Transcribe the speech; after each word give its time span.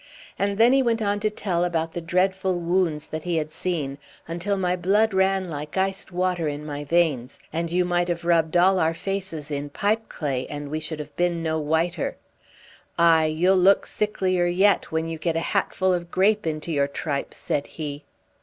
And 0.39 0.57
then 0.57 0.73
he 0.73 0.81
went 0.81 0.99
on 1.03 1.19
to 1.19 1.29
tell 1.29 1.63
about 1.63 1.93
the 1.93 2.01
dreadful 2.01 2.55
wounds 2.55 3.05
that 3.05 3.21
he 3.23 3.35
had 3.37 3.51
seen, 3.51 3.99
until 4.27 4.57
my 4.57 4.75
blood 4.75 5.13
ran 5.13 5.47
like 5.47 5.77
iced 5.77 6.11
water 6.11 6.47
in 6.47 6.65
my 6.65 6.83
veins, 6.83 7.37
and 7.53 7.71
you 7.71 7.85
might 7.85 8.07
have 8.07 8.25
rubbed 8.25 8.57
all 8.57 8.79
our 8.79 8.95
faces 8.95 9.51
in 9.51 9.69
pipeclay 9.69 10.47
and 10.49 10.71
we 10.71 10.79
should 10.79 10.97
have 10.97 11.15
been 11.15 11.43
no 11.43 11.59
whiter. 11.59 12.17
"Aye, 12.97 13.25
you'll 13.25 13.55
look 13.57 13.85
sicklier 13.85 14.47
yet, 14.47 14.91
when 14.91 15.07
you 15.07 15.19
get 15.19 15.37
a 15.37 15.39
hatful 15.39 15.93
of 15.93 16.09
grape 16.09 16.47
into 16.47 16.71
your 16.71 16.87
tripes," 16.87 17.37
said 17.37 17.67
he. 17.67 18.03